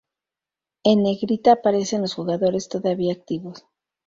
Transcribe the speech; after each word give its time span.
En 0.83 1.03
negrita 1.03 1.51
aparecen 1.51 2.01
los 2.01 2.15
jugadores 2.15 2.69
todavía 2.69 3.13
activos. 3.13 3.67